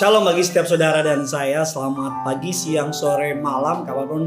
[0.00, 1.60] Shalom bagi setiap saudara dan saya.
[1.60, 4.22] Selamat pagi, siang, sore, malam, kapan pun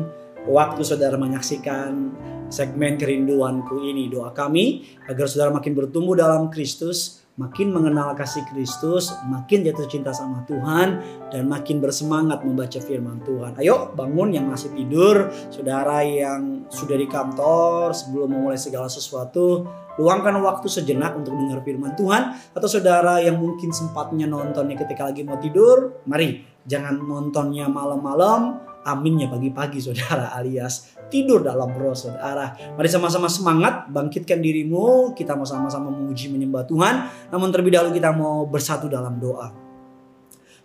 [0.46, 2.14] waktu saudara menyaksikan
[2.46, 4.06] segmen kerinduanku ini.
[4.06, 10.14] Doa kami agar saudara makin bertumbuh dalam Kristus, makin mengenal kasih Kristus, makin jatuh cinta
[10.14, 11.02] sama Tuhan,
[11.34, 13.58] dan makin bersemangat membaca firman Tuhan.
[13.58, 19.66] Ayo bangun yang masih tidur, saudara yang sudah di kantor sebelum memulai segala sesuatu,
[19.98, 22.38] luangkan waktu sejenak untuk dengar firman Tuhan.
[22.54, 29.32] Atau saudara yang mungkin sempatnya nontonnya ketika lagi mau tidur, mari jangan nontonnya malam-malam, aminnya
[29.32, 32.56] pagi-pagi saudara alias tidur dalam roh saudara.
[32.76, 35.16] Mari sama-sama semangat bangkitkan dirimu.
[35.16, 36.96] Kita mau sama-sama memuji menyembah Tuhan.
[37.32, 39.54] Namun terlebih dahulu kita mau bersatu dalam doa.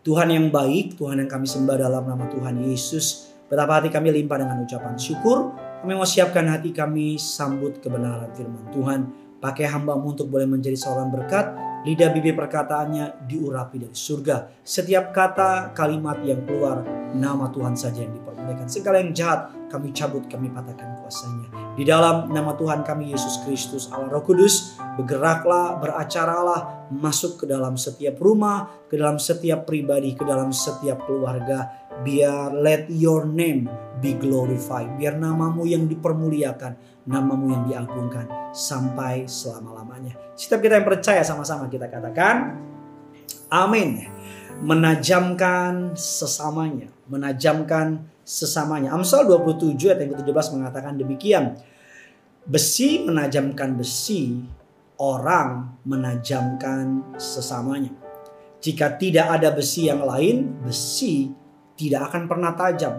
[0.02, 3.28] Tuhan yang baik, Tuhan yang kami sembah dalam nama Tuhan Yesus.
[3.48, 5.52] Betapa hati kami limpah dengan ucapan syukur.
[5.84, 9.00] Kami mau siapkan hati kami sambut kebenaran firman Tuhan.
[9.38, 11.54] Pakai hambamu untuk boleh menjadi seorang berkat.
[11.86, 14.50] Lidah bibir perkataannya diurapi dari surga.
[14.66, 16.82] Setiap kata kalimat yang keluar
[17.14, 18.66] nama Tuhan saja yang dipermuliakan.
[18.66, 21.48] Segala yang jahat kami cabut, kami patahkan kuasanya.
[21.78, 27.78] Di dalam nama Tuhan kami Yesus Kristus Allah Roh Kudus bergeraklah, beracaralah masuk ke dalam
[27.78, 31.86] setiap rumah, ke dalam setiap pribadi, ke dalam setiap keluarga.
[32.02, 33.70] Biar let your name
[34.02, 34.98] be glorified.
[34.98, 40.12] Biar namamu yang dipermuliakan, namamu yang diagungkan sampai selama-lamanya.
[40.36, 42.60] Setiap kita yang percaya sama-sama kita katakan
[43.48, 44.04] amin.
[44.58, 48.90] Menajamkan sesamanya, menajamkan sesamanya.
[48.90, 51.56] Amsal 27 ayat yang ke-17 mengatakan demikian.
[52.42, 54.42] Besi menajamkan besi,
[54.98, 57.94] orang menajamkan sesamanya.
[58.58, 61.30] Jika tidak ada besi yang lain, besi
[61.78, 62.98] tidak akan pernah tajam.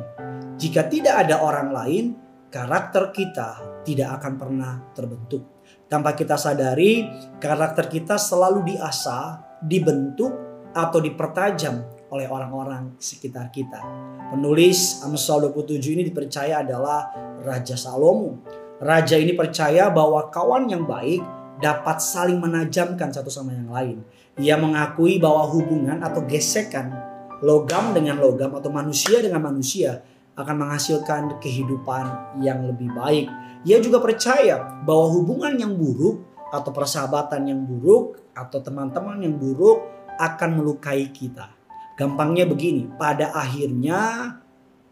[0.55, 2.05] Jika tidak ada orang lain,
[2.50, 5.61] karakter kita tidak akan pernah terbentuk.
[5.89, 7.05] Tanpa kita sadari,
[7.42, 11.81] karakter kita selalu diasah, dibentuk, atau dipertajam
[12.14, 13.81] oleh orang-orang sekitar kita.
[14.30, 17.10] Penulis Amsal 27 ini dipercaya adalah
[17.42, 18.45] Raja Salomo.
[18.77, 21.21] Raja ini percaya bahwa kawan yang baik
[21.58, 23.98] dapat saling menajamkan satu sama yang lain.
[24.39, 26.95] Ia mengakui bahwa hubungan atau gesekan
[27.43, 29.99] logam dengan logam atau manusia dengan manusia
[30.39, 33.27] akan menghasilkan kehidupan yang lebih baik.
[33.67, 39.83] Ia juga percaya bahwa hubungan yang buruk atau persahabatan yang buruk atau teman-teman yang buruk
[40.16, 41.52] akan melukai kita.
[41.99, 44.33] Gampangnya begini, pada akhirnya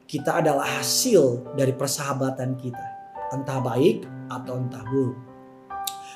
[0.03, 2.85] kita adalah hasil dari persahabatan kita.
[3.31, 5.15] Entah baik atau entah buruk.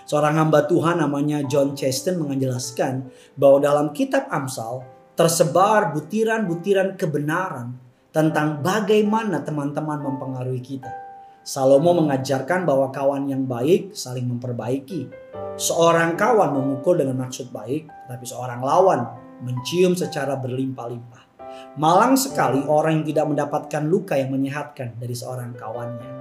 [0.04, 3.08] Seorang hamba Tuhan namanya John Chaston menjelaskan
[3.40, 4.84] bahwa dalam kitab Amsal
[5.16, 10.92] tersebar butiran-butiran kebenaran tentang bagaimana teman-teman mempengaruhi kita.
[11.42, 15.10] Salomo mengajarkan bahwa kawan yang baik saling memperbaiki.
[15.58, 19.10] Seorang kawan memukul dengan maksud baik, tapi seorang lawan
[19.42, 21.24] mencium secara berlimpah-limpah.
[21.80, 26.12] Malang sekali orang yang tidak mendapatkan luka yang menyehatkan dari seorang kawannya.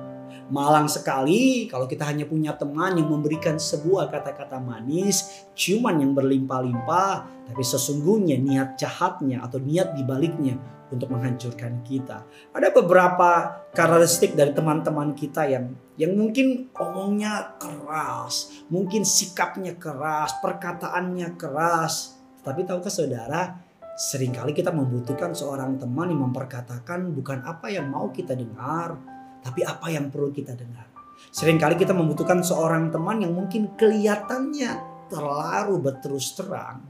[0.50, 7.46] Malang sekali kalau kita hanya punya teman yang memberikan sebuah kata-kata manis, ciuman yang berlimpah-limpah,
[7.50, 10.58] tapi sesungguhnya niat jahatnya atau niat dibaliknya
[10.90, 12.26] untuk menghancurkan kita.
[12.50, 21.38] Ada beberapa karakteristik dari teman-teman kita yang yang mungkin omongnya keras, mungkin sikapnya keras, perkataannya
[21.38, 22.18] keras.
[22.40, 23.62] Tapi tahukah saudara,
[23.94, 28.96] sering kali kita membutuhkan seorang teman yang memperkatakan bukan apa yang mau kita dengar,
[29.44, 30.88] tapi apa yang perlu kita dengar.
[31.28, 34.72] Seringkali kita membutuhkan seorang teman yang mungkin kelihatannya
[35.12, 36.80] terlalu berterus terang,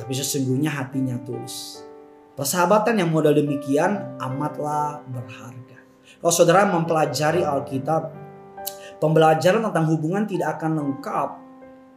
[0.00, 1.83] tapi sesungguhnya hatinya tulus.
[2.34, 5.78] Persahabatan yang model demikian amatlah berharga.
[6.18, 8.10] Kalau saudara mempelajari Alkitab,
[8.98, 11.28] pembelajaran tentang hubungan tidak akan lengkap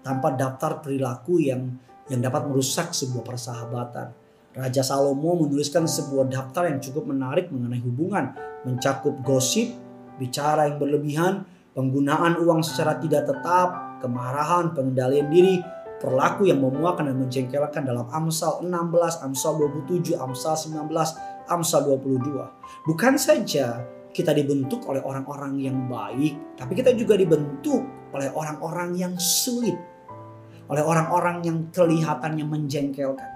[0.05, 4.13] tanpa daftar perilaku yang yang dapat merusak sebuah persahabatan.
[4.53, 9.73] Raja Salomo menuliskan sebuah daftar yang cukup menarik mengenai hubungan, mencakup gosip,
[10.21, 15.61] bicara yang berlebihan, penggunaan uang secara tidak tetap, kemarahan, pengendalian diri,
[15.97, 20.89] perilaku yang memuakan dan menjengkelkan dalam Amsal 16, Amsal 27, Amsal 19,
[21.49, 22.85] Amsal 22.
[22.85, 23.81] Bukan saja
[24.13, 27.81] kita dibentuk oleh orang-orang yang baik, tapi kita juga dibentuk
[28.13, 29.77] oleh orang-orang yang sulit,
[30.69, 33.31] oleh orang-orang yang kelihatannya menjengkelkan.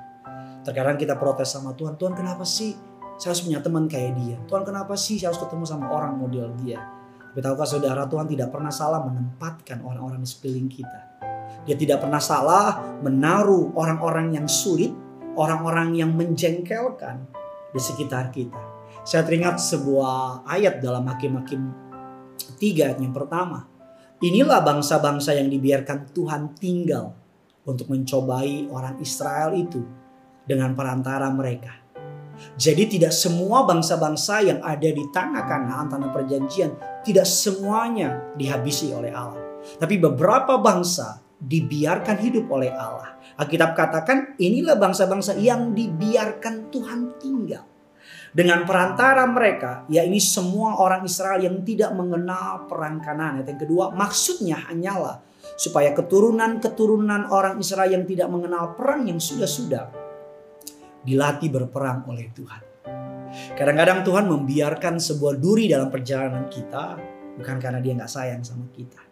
[0.62, 2.78] Terkadang kita protes sama Tuhan, Tuhan kenapa sih
[3.18, 4.38] saya harus punya teman kayak dia?
[4.50, 6.82] Tuhan kenapa sih saya harus ketemu sama orang model dia?
[7.32, 11.11] Tapi tahukah saudara Tuhan tidak pernah salah menempatkan orang-orang di sekeliling kita.
[11.66, 14.92] Dia tidak pernah salah menaruh orang-orang yang sulit,
[15.38, 17.26] orang-orang yang menjengkelkan
[17.72, 18.58] di sekitar kita.
[19.02, 21.62] Saya teringat sebuah ayat dalam Hakim-Hakim
[22.58, 23.66] 3 ayat yang pertama.
[24.22, 27.10] Inilah bangsa-bangsa yang dibiarkan Tuhan tinggal
[27.66, 29.82] untuk mencobai orang Israel itu
[30.46, 31.74] dengan perantara mereka.
[32.58, 36.74] Jadi tidak semua bangsa-bangsa yang ada di tanah Kanaan tanah perjanjian
[37.06, 39.42] tidak semuanya dihabisi oleh Allah.
[39.78, 43.18] Tapi beberapa bangsa dibiarkan hidup oleh Allah.
[43.42, 47.66] Alkitab katakan inilah bangsa-bangsa yang dibiarkan Tuhan tinggal.
[48.32, 53.44] Dengan perantara mereka, ya ini semua orang Israel yang tidak mengenal perang kanan.
[53.44, 55.20] Yang kedua, maksudnya hanyalah
[55.60, 59.92] supaya keturunan-keturunan orang Israel yang tidak mengenal perang yang sudah-sudah
[61.04, 62.62] dilatih berperang oleh Tuhan.
[63.60, 66.96] Kadang-kadang Tuhan membiarkan sebuah duri dalam perjalanan kita
[67.36, 69.11] bukan karena dia nggak sayang sama kita.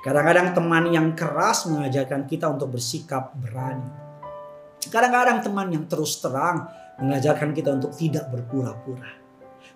[0.00, 3.90] Kadang-kadang teman yang keras mengajarkan kita untuk bersikap berani.
[4.88, 6.70] Kadang-kadang teman yang terus terang
[7.00, 9.12] mengajarkan kita untuk tidak berpura-pura.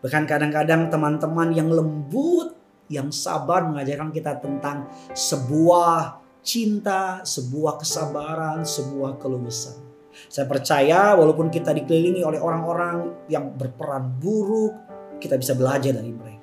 [0.01, 2.57] Bahkan kadang-kadang teman-teman yang lembut,
[2.89, 9.81] yang sabar mengajarkan kita tentang sebuah cinta, sebuah kesabaran, sebuah keluasan.
[10.29, 14.77] Saya percaya walaupun kita dikelilingi oleh orang-orang yang berperan buruk,
[15.19, 16.34] kita bisa belajar dari mereka.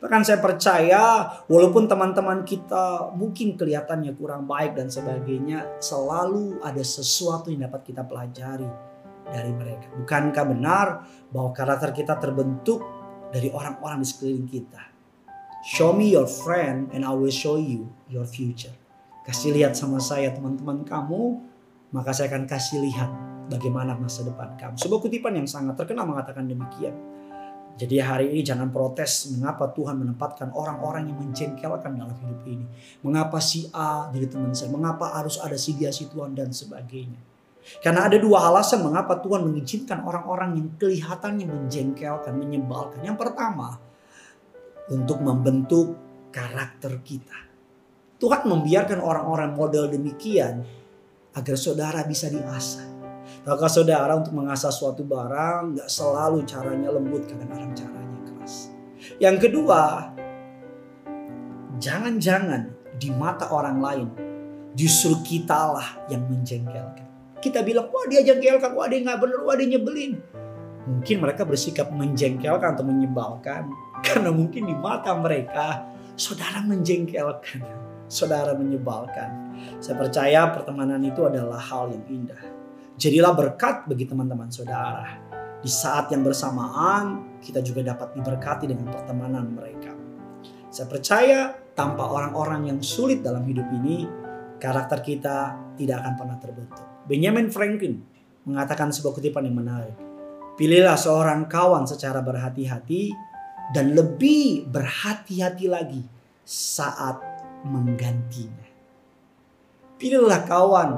[0.00, 1.02] Bahkan saya percaya
[1.46, 8.02] walaupun teman-teman kita mungkin kelihatannya kurang baik dan sebagainya, selalu ada sesuatu yang dapat kita
[8.04, 8.68] pelajari
[9.28, 9.88] dari mereka.
[9.96, 10.86] Bukankah benar
[11.32, 12.80] bahwa karakter kita terbentuk
[13.32, 14.82] dari orang-orang di sekeliling kita?
[15.64, 18.74] Show me your friend and I will show you your future.
[19.24, 21.40] Kasih lihat sama saya teman-teman kamu
[21.94, 23.06] maka saya akan kasih lihat
[23.46, 24.74] bagaimana masa depan kamu.
[24.74, 27.13] Sebuah kutipan yang sangat terkenal mengatakan demikian.
[27.74, 32.66] Jadi hari ini jangan protes mengapa Tuhan menempatkan orang-orang yang menjengkelkan dalam hidup ini.
[33.02, 37.18] Mengapa si A jadi teman saya, mengapa harus ada si dia, si Tuhan dan sebagainya.
[37.82, 43.02] Karena ada dua alasan mengapa Tuhan mengizinkan orang-orang yang kelihatannya menjengkelkan, menyebalkan.
[43.02, 43.80] Yang pertama,
[44.92, 45.96] untuk membentuk
[46.30, 47.38] karakter kita.
[48.20, 50.62] Tuhan membiarkan orang-orang model demikian
[51.34, 52.93] agar saudara bisa diasah.
[53.44, 58.72] Maka saudara untuk mengasah suatu barang nggak selalu caranya lembut, kadang-kadang caranya keras.
[59.20, 60.08] Yang kedua,
[61.76, 64.08] jangan-jangan di mata orang lain
[64.72, 67.04] justru kitalah yang menjengkelkan.
[67.38, 70.16] Kita bilang, wah dia jengkelkan, wah dia nggak bener, wah dia nyebelin.
[70.88, 73.68] Mungkin mereka bersikap menjengkelkan atau menyebalkan.
[74.06, 75.84] Karena mungkin di mata mereka,
[76.16, 77.60] saudara menjengkelkan.
[78.04, 79.56] Saudara menyebalkan.
[79.80, 82.36] Saya percaya pertemanan itu adalah hal yang indah.
[82.94, 85.18] Jadilah berkat bagi teman-teman saudara.
[85.58, 89.90] Di saat yang bersamaan, kita juga dapat diberkati dengan pertemanan mereka.
[90.70, 91.38] Saya percaya
[91.74, 94.06] tanpa orang-orang yang sulit dalam hidup ini,
[94.62, 96.86] karakter kita tidak akan pernah terbentuk.
[97.10, 97.98] Benjamin Franklin
[98.46, 99.96] mengatakan sebuah kutipan yang menarik.
[100.54, 103.10] Pilihlah seorang kawan secara berhati-hati
[103.74, 106.02] dan lebih berhati-hati lagi
[106.46, 107.18] saat
[107.66, 108.70] menggantinya.
[109.98, 110.90] Pilihlah kawan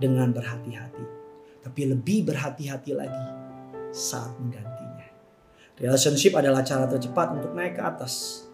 [0.00, 1.11] dengan berhati-hati.
[1.62, 3.26] Tapi lebih berhati-hati lagi
[3.94, 5.06] saat menggantinya.
[5.78, 8.44] Relationship adalah cara tercepat untuk naik ke atas.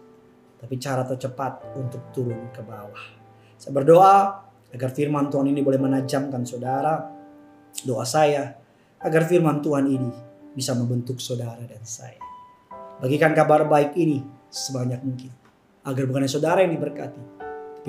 [0.59, 3.03] Tapi cara tercepat untuk turun ke bawah.
[3.57, 7.09] Saya berdoa agar firman Tuhan ini boleh menajamkan saudara.
[7.83, 8.55] Doa saya
[8.99, 10.11] agar firman Tuhan ini
[10.53, 12.19] bisa membentuk saudara dan saya.
[12.99, 14.19] Bagikan kabar baik ini
[14.51, 15.31] sebanyak mungkin.
[15.87, 17.38] Agar bukan saudara yang diberkati,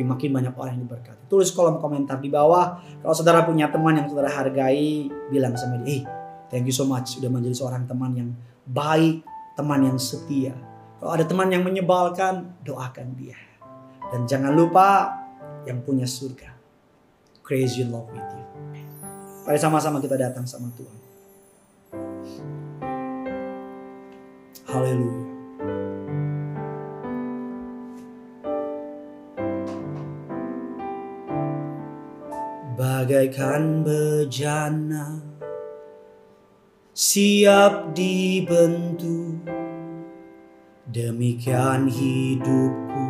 [0.01, 1.29] tapi makin banyak orang yang diberkati.
[1.29, 2.81] Tulis kolom komentar di bawah.
[3.05, 6.03] Kalau saudara punya teman yang saudara hargai, bilang sama dia, eh,
[6.49, 8.33] thank you so much sudah menjadi seorang teman yang
[8.65, 9.21] baik,
[9.61, 10.57] teman yang setia.
[10.97, 13.37] Kalau ada teman yang menyebalkan, doakan dia.
[14.09, 15.13] Dan jangan lupa
[15.69, 16.49] yang punya surga.
[17.45, 18.45] Crazy love with you.
[19.45, 20.99] Mari sama-sama kita datang sama Tuhan.
[24.65, 25.40] Haleluya.
[32.81, 35.21] Bagaikan bejana
[36.97, 39.45] siap dibentuk.
[40.89, 43.05] Demikian hidupku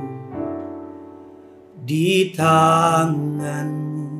[1.86, 4.10] di tanganmu.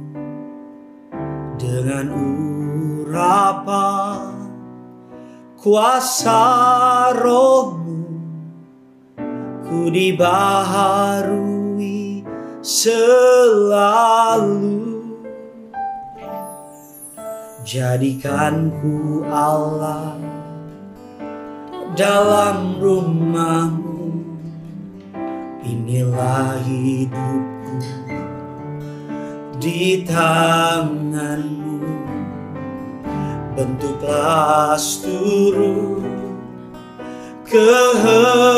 [1.61, 2.09] Dengan
[3.05, 4.49] urapan
[5.61, 8.01] kuasa rohmu
[9.61, 11.45] ku dibaharui
[12.65, 14.90] selalu
[17.61, 20.17] Jadikanku Allah
[21.93, 24.25] dalam rumahmu.
[25.61, 27.85] Inilah hidupku
[29.61, 31.85] di tanganmu.
[33.53, 36.01] Bentuklah seluruh
[37.45, 38.57] kehendakmu.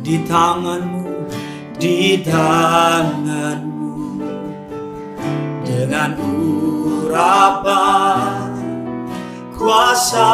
[0.04, 1.32] Di tanganmu
[1.80, 3.96] di tanganmu.
[5.64, 6.12] Dengan
[7.08, 8.52] urapan
[9.56, 10.28] kuasa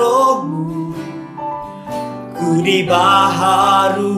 [0.00, 0.61] rohmu
[2.42, 4.10] ku dibaharui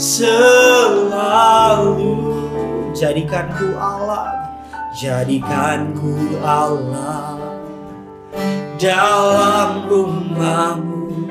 [0.00, 2.16] selalu.
[2.96, 4.32] Jadikanku Allah
[4.96, 7.36] jadikanku Allah
[8.80, 11.28] dalam rumahmu.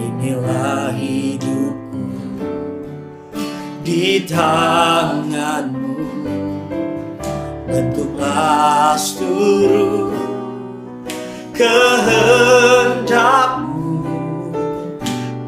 [0.00, 2.00] Inilah hidupku
[3.84, 6.00] di tanganmu.
[7.70, 10.10] Bentuklah seluruh
[11.54, 13.69] kehendakmu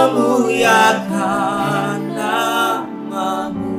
[0.06, 3.74] memuliakan namamu.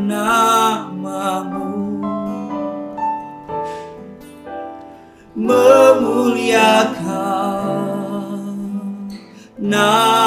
[0.06, 1.66] namamu.
[5.34, 6.94] memuliakan
[9.58, 10.23] namamu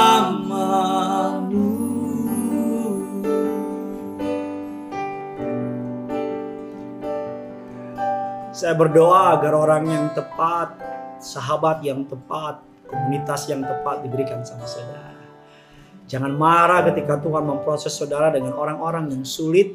[8.67, 10.75] Saya berdoa agar orang yang tepat,
[11.24, 15.15] sahabat yang tepat, komunitas yang tepat diberikan sama saudara.
[16.03, 19.71] Jangan marah ketika Tuhan memproses saudara dengan orang-orang yang sulit.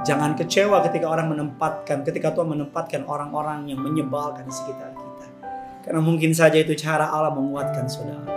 [0.00, 5.26] Jangan kecewa ketika orang menempatkan, ketika Tuhan menempatkan orang-orang yang menyebalkan di sekitar kita.
[5.84, 8.32] Karena mungkin saja itu cara Allah menguatkan saudara.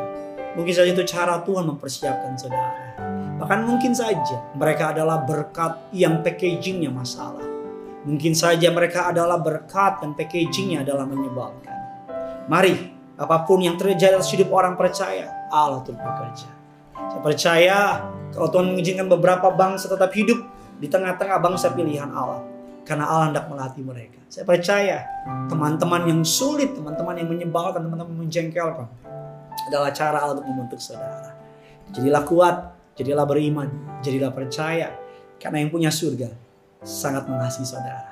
[0.60, 3.00] Mungkin saja itu cara Tuhan mempersiapkan saudara.
[3.40, 7.49] Bahkan mungkin saja mereka adalah berkat yang packagingnya masalah.
[8.08, 11.76] Mungkin saja mereka adalah berkat dan packagingnya adalah menyebalkan.
[12.48, 12.74] Mari,
[13.20, 16.48] apa pun yang terjadi dalam hidup orang percaya, Allah turut bekerja.
[16.96, 17.78] Saya percaya
[18.32, 20.40] kalau Tuhan mengizinkan beberapa bangsa tetap hidup
[20.80, 22.48] di tengah-tengah bangsa pilihan Allah.
[22.88, 24.18] Karena Allah hendak melatih mereka.
[24.32, 25.06] Saya percaya
[25.52, 28.88] teman-teman yang sulit, teman-teman yang menyebalkan, teman-teman menjengkelkan.
[29.70, 31.36] Adalah cara Allah untuk membentuk saudara.
[31.92, 32.56] Jadilah kuat,
[32.98, 33.70] jadilah beriman,
[34.02, 34.96] jadilah percaya.
[35.38, 36.49] Karena yang punya surga
[36.84, 38.09] sangat mengasihi saudara.